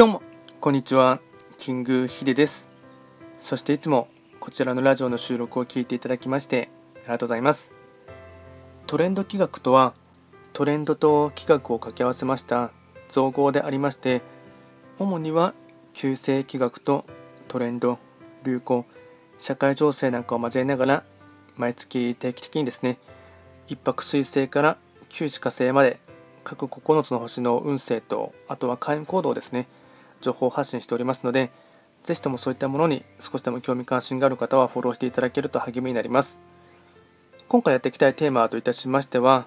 [0.00, 0.22] どうも、
[0.62, 1.20] こんにちは。
[1.58, 2.70] キングヒデです。
[3.38, 4.08] そしていつも
[4.40, 7.70] こちらのラジオの収録を聞いていただきましてありがとうございます。
[8.86, 9.92] トレンド企画とは、
[10.54, 12.70] トレンドと企画を掛け合わせました
[13.10, 14.22] 造語でありまして、
[14.98, 15.52] 主には
[15.92, 17.04] 旧世企画と
[17.48, 17.98] トレンド、
[18.42, 18.86] 流行、
[19.36, 21.04] 社会情勢なんかを交えながら、
[21.56, 22.96] 毎月定期的にですね、
[23.68, 24.78] 一泊水星から
[25.10, 26.00] 九死火星まで
[26.42, 29.68] 各9つの星の運勢とあとは開運行動ですね
[30.20, 31.50] 情報発信しておりますので
[32.04, 36.38] ぜひともそういったものに少しでも興味関心がある方はフォローしていただけると励みになります。
[37.48, 39.46] 今回やっていきたいテーマといたしましては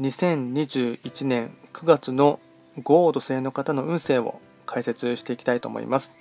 [0.00, 2.40] 2021年9月の
[2.82, 6.12] 豪土星の方の運勢を解説していきたいと思います。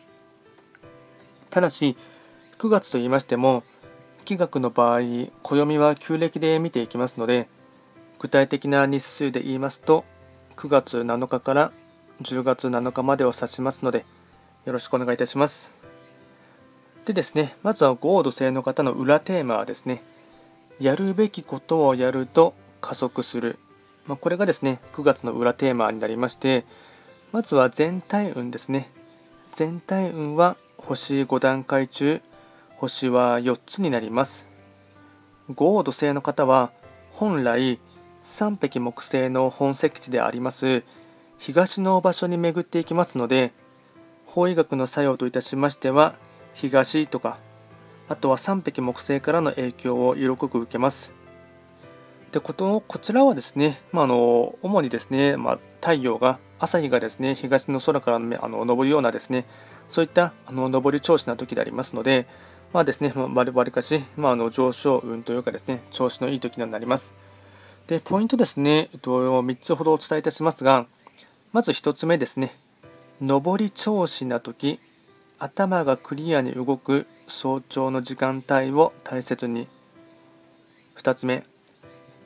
[1.49, 1.98] ただし
[2.57, 3.63] 9月と言いましても
[4.23, 5.02] 気学の場合
[5.43, 7.48] 暦は旧暦で見ていきますので
[8.20, 10.04] 具体的な日数で言いますと
[10.57, 11.71] 9月7日から
[12.21, 14.05] 10月7日までを指しますので
[14.66, 15.85] よろしくお願いいたします。
[17.05, 20.02] でですねまずは合土星の方の裏テーマはですね
[20.80, 23.58] やるべきことをやると加速する、
[24.08, 26.63] まあ、これがですね9月の裏テーマになりまして
[27.32, 28.88] まずは全体運ですね。
[29.54, 32.21] 全体運は星5段階中
[32.77, 34.46] 星は4つになります。
[35.54, 36.71] 合土星の方は
[37.13, 37.80] 本来
[38.24, 40.84] 三匹木星の本石地であります
[41.46, 43.51] 東の場所に巡っていきますので
[44.26, 46.15] 法医学の作用といたしましては
[46.55, 47.37] 東とか
[48.10, 51.13] あとは三匹木星からの影響を色濃く受けます。
[52.32, 59.46] でことこちらはですね、まあ、あの主にですね、まあ、太陽が朝日がですね東の空からあの昇るようなですね
[59.87, 62.26] そういったあの昇り調子な時でありますので
[62.74, 67.13] まあですね、まあ、わりかし、まあ、あの上昇運というかですね調子のいい時になります。
[67.88, 70.88] で、ポイントですね、えっと、3つほどお伝えいたしますが、
[71.56, 72.53] まず1つ目ですね、
[73.22, 74.78] 上り調子な時、
[75.40, 79.70] 頭がクリアに動く早朝の時間帯を大切に。
[80.98, 81.46] 2つ目、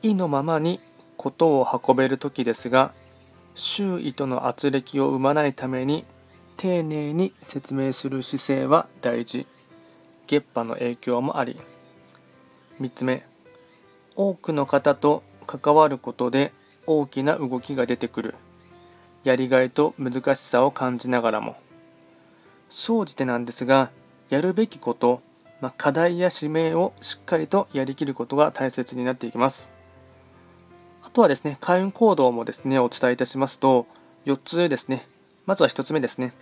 [0.02, 0.80] 意のままに
[1.16, 2.92] ことを運べる時ですが、
[3.54, 6.04] 周囲との圧力を生まないために
[6.56, 9.46] 丁寧に説明する姿勢は大事。
[10.26, 11.56] 月波の影響もあり。
[12.80, 13.24] 3つ目、
[14.16, 16.52] 多くの方と関わることで
[16.84, 18.34] 大きな動きが出てくる
[19.24, 21.56] やりがいと難しさを感じながらも。
[22.70, 23.90] 総じてなんですが
[24.28, 25.20] やるべきこと、
[25.60, 29.72] まあ、課題や使命をしっかりとやりきることが大切になっていきます。
[31.02, 33.86] あとはですね開運行動もですねお伝えいたしますと
[34.26, 35.06] 4つですね。
[35.46, 36.32] まずは1つ目ですね。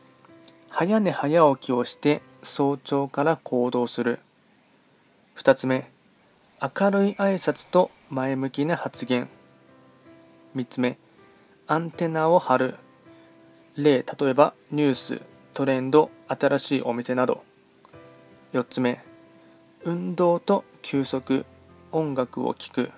[0.69, 4.21] 早寝早起きをして早朝から行動する。
[5.37, 5.91] 2つ目
[6.61, 9.29] 明るい挨拶と前向きな発言。
[10.55, 10.99] 3つ目
[11.69, 12.75] アンテナを張る
[13.77, 15.21] 例例えばニュース
[15.55, 17.45] トレンド新しいお店など
[18.53, 19.05] 4つ目
[19.85, 21.45] 運動と休息
[21.93, 22.91] 音楽を聴く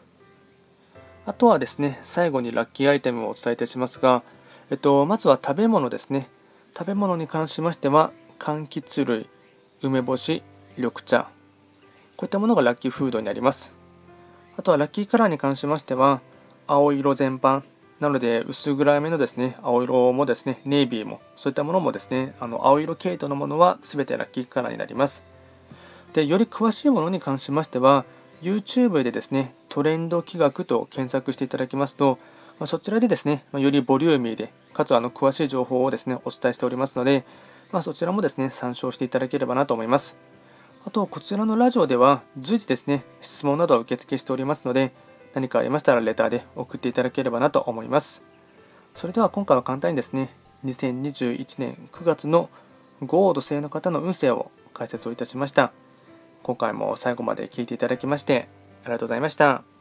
[1.26, 4.22] あとはですね最後にラッキーアイテムをお伝えいたしますが、
[4.70, 6.28] えっと、まずは食べ物ですね
[6.76, 9.28] 食べ物に関しましては柑橘類
[9.82, 10.42] 梅干し
[10.76, 11.28] 緑茶
[12.20, 13.74] こういったものがラッキーフードになります。
[14.58, 16.20] あとはラッキーカラーに関しましては、
[16.66, 17.62] 青色全般。
[18.00, 25.22] なので、薄暗めのですね、青色もですね、ネイビーも、そういったものもですね、あの青色系統のものは全てラッキーカラーになります。
[26.14, 28.06] で、より詳しいものに関しましては、
[28.40, 32.18] YouTube でですね、トレンド企画と検索していただきますと、
[32.58, 37.24] ま、そちらでですね、まよりボリューミーで、かつあの詳しい情報をですね、お伝えしておりますので、
[37.70, 40.16] まあ、そちらもですね、参照していただければなと思います。
[40.86, 44.92] あと、こちらのラジオでは随時ですね、質問などを受付しておりますので、
[45.34, 48.22] 何かありましたらレターで送っていただければなと思います。
[48.94, 52.50] それでは今回は簡単にですね、2021年9月の
[53.02, 55.72] 豪土星の方の運勢を解説をいたしました。
[56.42, 58.48] 今回も最後まで聞いていただきまして
[58.82, 59.79] ありがとうございました。